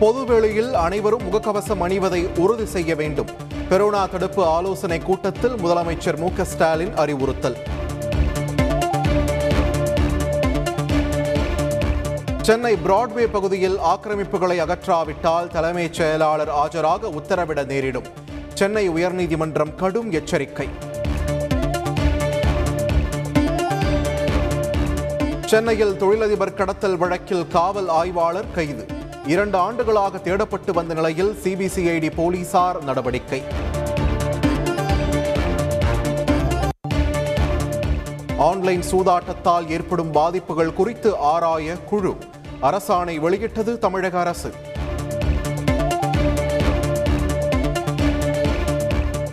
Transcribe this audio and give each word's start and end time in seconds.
பொதுவெளியில் 0.00 0.74
அனைவரும் 0.74 1.22
முகக்கவசம் 1.22 1.80
அணிவதை 1.80 2.38
உறுதி 2.38 2.64
செய்ய 2.64 2.94
வேண்டும். 2.94 3.26
கொரோனா 3.68 4.06
தடுப்பு 4.06 4.44
ஆலோசனை 4.44 4.98
கூட்டத்தில் 4.98 5.50
முதலமைச்சர் 5.50 6.16
மு 6.16 6.28
ஸ்டாலின் 6.42 6.96
அறிவுறுத்தல். 6.96 7.56
சென்னை 12.42 12.76
பிராட்வே 12.76 13.26
பகுதியில் 13.26 13.78
ஆக்கிரமிப்புகளை 13.78 14.60
அகற்றாவிட்டால் 14.60 15.48
தலைமைச் 15.48 15.92
செயலாளர் 15.92 16.48
ஆஜராக 16.48 17.02
உத்தரவிட 17.02 17.66
நேரிடும். 17.66 18.04
சென்னை 18.54 18.90
உயர்நீதிமன்றம் 18.90 19.74
கடும் 19.74 20.12
எச்சரிக்கை. 20.12 20.68
சென்னையில் 25.44 25.96
தொழிலதிபர் 25.96 26.54
கடத்தல் 26.54 26.96
வழக்கில் 26.96 27.48
காவல் 27.48 27.88
ஆய்வாளர் 27.88 28.50
கைது. 28.54 28.98
இரண்டு 29.26 29.58
ஆண்டுகளாக 29.58 30.18
தேடப்பட்டு 30.18 30.72
வந்த 30.72 30.94
நிலையில் 30.94 31.38
சிபிசிஐடி 31.42 32.10
போலீசார் 32.16 32.84
நடவடிக்கை. 32.84 33.42
ஆன்லைன் 38.38 38.82
சூதாட்டத்தால் 38.90 39.68
ஏற்படும் 39.68 40.10
பாதிப்புகள் 40.10 40.72
குறித்து 40.72 41.16
ஆராய 41.16 41.72
குழு. 41.72 42.16
அரசாணை 42.62 43.20
வெளியிட்டது 43.20 43.78
தமிழக 43.78 44.18
அரசு. 44.18 44.52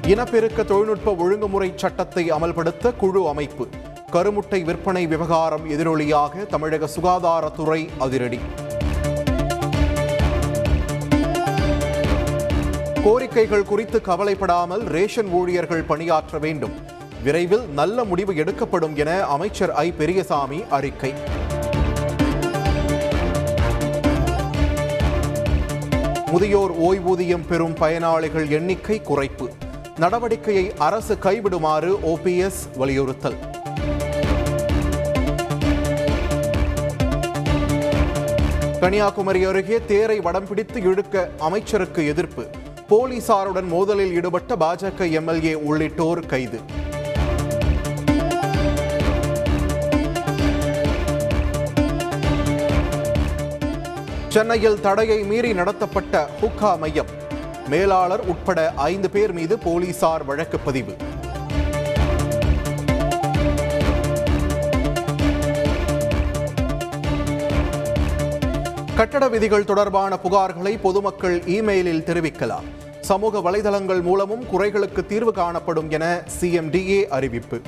இனப்பெருக்க 0.08 0.64
தொழில்நுட்ப 0.64 1.16
ஒழுங்குமுறை 1.16 1.74
சட்டத்தை 1.76 2.32
அமல்படுத்த 2.32 2.96
குழு 2.96 3.28
அமைப்பு. 3.28 3.68
கருமுட்டை 4.12 4.64
விற்பனை 4.64 5.08
விவகாரம் 5.08 5.70
எதிரொலியாக 5.70 6.46
தமிழக 6.46 6.90
சுகாதாரத்துறை 6.96 7.88
அதிரடி. 8.00 8.40
கோரிக்கைகள் 13.08 13.64
குறித்து 13.64 14.02
கவலைப்படாமல் 14.02 14.82
ரேஷன் 14.82 15.28
ஊழியர்கள் 15.28 15.84
பணியாற்ற 15.84 16.38
வேண்டும். 16.38 16.74
விரைவில் 17.24 17.68
நல்ல 17.68 18.04
முடிவு 18.04 18.36
எடுக்கப்படும் 18.36 18.96
என 18.96 19.24
அமைச்சர் 19.24 19.72
ஐ. 19.72 19.92
பெரியசாமி 19.92 20.64
அறிக்கை. 20.70 21.14
முதியோர் 26.32 26.82
ஓய்வூதியம் 26.82 27.48
பெறும் 27.48 27.74
பயனாளிகள் 27.74 28.50
எண்ணிக்கை 28.50 29.02
குறைப்பு. 29.10 29.48
நடவடிக்கையை 30.00 30.72
அரசு 30.78 31.18
கைவிடுமாறு 31.24 31.96
ஓபிஎஸ் 32.06 32.78
வலியுறுத்தல். 32.78 33.36
கன்னியாகுமரி 38.80 39.44
அருகே 39.44 39.82
தேரை 39.86 40.20
வடம் 40.20 40.48
பிடித்து 40.48 40.82
இழுக்க 40.82 41.30
அமைச்சருக்கு 41.40 42.08
எதிர்ப்பு. 42.08 42.48
போலீசாருடன் 42.92 43.68
மோதலில் 43.72 44.12
ஈடுபட்ட 44.12 44.56
பாஜக 44.56 45.12
எம்எல்ஏ 45.12 45.54
உள்ளிட்டோர் 45.54 46.22
கைது. 46.26 46.60
சென்னையில் 54.28 54.80
தடையை 54.82 55.24
மீறி 55.24 55.54
நடத்தப்பட்ட 55.54 56.30
ஹுக்கா 56.42 56.78
மையம். 56.78 57.12
மேலாளர் 57.70 58.26
உட்பட 58.26 58.74
ஐந்து 58.76 59.10
பேர் 59.10 59.34
மீது 59.34 59.58
போலீசார் 59.58 60.26
வழக்கு 60.26 60.60
பதிவு. 60.60 60.96
கட்டட 68.98 69.28
விதிகள் 69.28 69.66
தொடர்பான 69.66 70.18
புகார்களை 70.24 70.80
பொதுமக்கள் 70.82 71.40
இமெயிலில் 71.40 72.04
தெரிவிக்கலாம். 72.04 72.64
சமூக 73.02 73.52
வலைதளங்கள் 73.52 74.02
மூலமும் 74.02 74.44
குறைகளுக்கு 74.44 75.06
தீர்வு 75.06 75.34
காணப்படும் 75.34 75.90
என 75.90 76.24
சிஎம்டிஏ 76.40 77.08
அறிவிப்பு. 77.08 77.62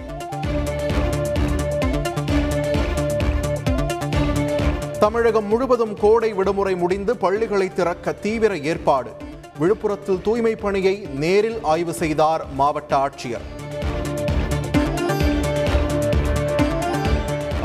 தமிழகம் 5.00 5.46
முழுவதும் 5.46 5.94
கோடை 6.00 6.34
விடுமுறை 6.34 6.76
முடிந்து 6.76 7.18
பள்ளிகளை 7.18 7.74
திறக்க 7.74 8.12
தீவிர 8.12 8.58
ஏற்பாடு. 8.58 9.12
விழுப்புரத்தில் 9.60 10.22
தூய்மை 10.22 10.56
பணியை 10.56 11.08
நேரில் 11.16 11.60
ஆய்வு 11.64 11.94
செய்தார் 11.94 12.46
மாவட்ட 12.54 12.96
ஆட்சியர். 13.06 13.48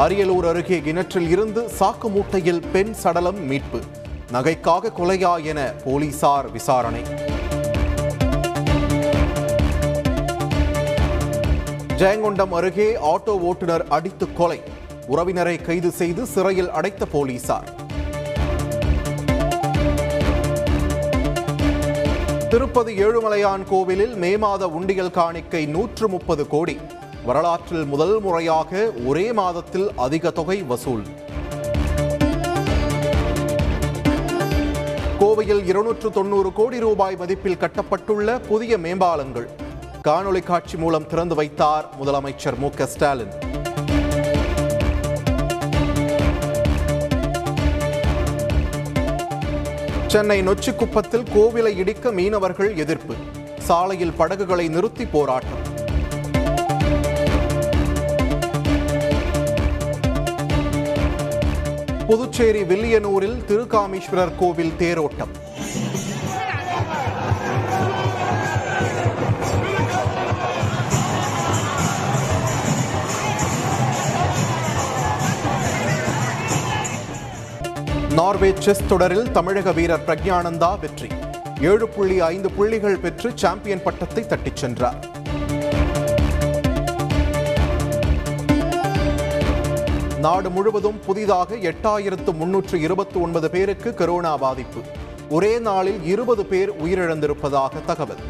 அரியலூர் 0.03 0.47
அருகே 0.49 0.81
கிணற்றில் 0.81 1.29
இருந்து 1.29 1.71
சாக்கு 1.79 2.09
மூட்டையில் 2.09 2.63
பெண் 2.73 2.93
சடலம் 2.93 3.47
மீட்பு. 3.47 3.81
நகைக்காக 4.33 4.91
கொலையா 4.99 5.45
என 5.45 5.73
போலீசார் 5.85 6.51
விசாரணை. 6.51 7.03
ஜெயங்கொண்டம் 11.97 12.51
அருகே 12.51 12.97
ஆட்டோ 13.03 13.35
ஓட்டுநர் 13.41 13.89
அடித்து 13.89 14.33
கொலை. 14.33 14.61
உறவினரை 15.09 15.63
கைது 15.63 15.91
செய்து 15.91 16.27
சிறையில் 16.27 16.71
அடைத்த 16.71 17.07
போலீசார். 17.07 17.71
திருப்பதி 22.49 23.05
ஏழுமலையான் 23.05 23.65
கோவிலில் 23.69 24.15
மே 24.15 24.37
மாத 24.37 24.69
உண்டியல் 24.69 25.11
காணிக்கை 25.11 25.67
நூற்று 25.67 26.09
முப்பது 26.09 26.47
கோடி. 26.47 26.79
வரலாற்றில் 27.25 27.85
முதல் 27.85 28.21
முறையாக 28.21 28.93
ஒரே 29.07 29.33
மாதத்தில் 29.33 29.93
அதிக 29.97 30.31
தொகை 30.31 30.63
வசூல். 30.63 31.03
கோவையில் 35.21 35.67
இருநூற்று 35.67 36.11
தொண்ணூறு 36.11 36.53
கோடி 36.53 36.81
ரூபாய் 36.81 37.17
மதிப்பில் 37.17 37.59
கட்டப்பட்டுள்ள 37.59 38.41
புதிய 38.49 38.79
மேம்பாலங்கள். 38.79 39.47
காணொளி 40.05 40.43
காட்சி 40.43 40.77
மூலம் 40.77 41.07
திறந்து 41.07 41.35
வைத்தார் 41.35 41.89
முதலமைச்சர் 42.03 42.59
மு 42.59 42.69
ஸ்டாலின். 42.87 43.33
சென்னை 50.07 50.49
நொச்சிக்குப்பத்தில் 50.49 51.27
கோவிலை 51.35 51.77
இடிக்க 51.77 52.13
மீனவர்கள் 52.13 52.77
எதிர்ப்பு. 52.77 53.15
சாலையில் 53.59 54.13
படகுகளை 54.13 54.69
நிறுத்தி 54.69 55.07
போராட்டம். 55.07 55.64
புதுச்சேரி 62.09 62.63
வில்லியனூரில் 62.63 63.37
திருக்காமீஸ்வரர் 63.49 64.33
கோவில் 64.39 64.73
தேரோட்டம். 64.79 65.33
நார்வே 78.19 78.53
செஸ் 78.59 78.87
தொடரில் 78.89 79.31
தமிழக 79.31 79.73
வீரர் 79.73 80.05
பிரக்ஞானந்தா 80.07 80.79
வெற்றி. 80.81 81.11
ஏழு 81.61 81.89
புள்ளி 81.89 82.21
ஐந்து 82.21 82.51
புள்ளிகள் 82.51 83.03
பெற்று 83.07 83.31
சாம்பியன் 83.35 83.83
பட்டத்தை 83.83 84.25
தட்டிச் 84.27 84.63
சென்றார். 84.63 85.01
நாடு 90.25 90.51
முழுவதும் 90.51 90.99
புதிதாக 91.07 91.55
எட்டாயிரத்து 91.55 92.33
முன்னூற்று 92.35 92.81
இருபத்தி 92.81 93.19
ஒன்பது 93.21 93.51
பேருக்கு 93.51 93.95
கொரோனா 93.95 94.37
பாதிப்பு. 94.37 94.81
ஒரே 95.29 95.59
நாளில் 95.59 96.05
இருபது 96.05 96.43
பேர் 96.47 96.71
உயிரிழந்திருப்பதாக 96.85 97.85
தகவல். 97.87 98.23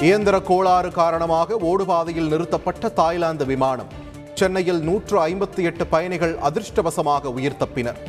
இயந்திர 0.00 0.40
கோளாறு 0.40 0.92
காரணமாக 0.92 1.58
ஓடுபாதையில் 1.70 2.28
நிறுத்தப்பட்ட 2.28 2.88
தாய்லாந்து 2.88 3.46
விமானம். 3.46 3.90
சென்னையில் 4.34 4.82
நூற்று 4.82 5.26
ஐம்பத்தி 5.26 5.62
எட்டு 5.70 5.86
பயணிகள் 5.86 6.36
அதிர்ஷ்டவசமாக 6.48 7.24
உயிர் 7.24 7.60
தப்பினர். 7.60 8.00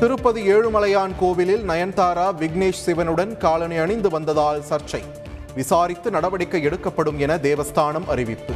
திருப்பதி 0.00 0.52
ஏழுமலையான் 0.52 1.12
கோவிலில் 1.20 1.68
நயன்தாரா 1.68 2.34
விக்னேஷ் 2.38 2.82
சிவனுடன் 2.84 3.36
காலணி 3.36 3.76
அணிந்து 3.76 4.10
வந்ததால் 4.10 4.62
சர்ச்சை. 4.70 5.00
விசாரித்து 5.54 6.10
நடவடிக்கை 6.10 6.62
எடுக்கப்படும் 6.62 7.18
என 7.18 7.36
தேவஸ்தானம் 7.36 8.06
அறிவிப்பு. 8.06 8.52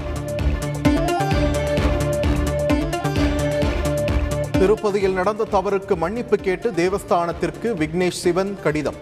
திருப்பதியில் 4.51 5.13
நடந்த 5.13 5.47
தவறுக்கு 5.53 5.97
மன்னிப்பு 5.97 6.37
கேட்டு 6.37 6.71
தேவஸ்தானத்திற்கு 6.71 7.75
விக்னேஷ் 7.83 8.23
சிவன் 8.25 8.57
கடிதம். 8.63 8.97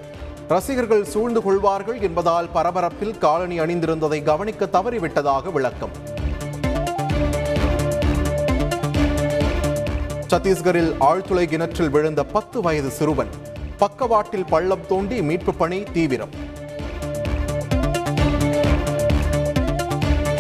ரசிகர்கள் 0.49 1.05
சூழ்ந்து 1.05 1.43
கொள்வார்கள் 1.43 2.01
என்பதால் 2.01 2.49
பரபரப்பில் 2.55 3.19
காலணி 3.19 3.61
அணிந்திருந்ததை 3.61 4.23
கவனிக்க 4.23 4.69
தவறிவிட்டதாக 4.73 5.53
விளக்கம். 5.53 6.12
சத்தீஸ்கரில் 10.33 10.93
ஆழ்துளை 11.01 11.45
கிணற்றில் 11.45 11.91
விழுந்த 11.91 12.25
பத்து 12.25 12.61
வயது 12.61 12.91
சிறுவன். 12.91 13.33
பக்கவாட்டில் 13.79 14.45
பள்ளம் 14.45 14.87
தோண்டி 14.89 15.23
மீட்பு 15.23 15.55
பணி 15.55 15.83
தீவிரம். 15.83 16.33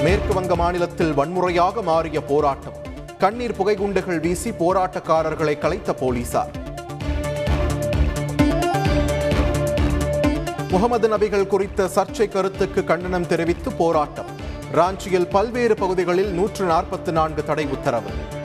மேற்கு 0.04 0.34
வங்க 0.34 0.56
மாநிலத்தில் 0.56 1.12
வன்முறையாக 1.12 1.82
மாறிய 1.82 2.22
போராட்டம். 2.22 2.76
கண்ணீர் 3.18 3.56
புகைகுண்டுகள் 3.58 4.20
வீசி 4.20 4.50
போராட்டக்காரர்களை 4.50 5.58
கலைத்த 5.58 5.92
போலீசார். 5.92 6.50
முகமது 10.68 11.08
நபிகள் 11.08 11.46
குறித்த 11.46 11.90
சர்ச்சை 11.94 12.28
கருத்துக்கு 12.28 12.84
கண்டனம் 12.84 13.26
தெரிவித்து 13.26 13.72
போராட்டம். 13.72 14.30
ராஞ்சியில் 14.72 15.30
பல்வேறு 15.30 15.74
பகுதிகளில் 15.74 16.30
நூற்று 16.30 16.66
நாற்பத்தி 16.66 17.10
நான்கு 17.10 17.44
தடை 17.44 17.66
உத்தரவு. 17.66 18.40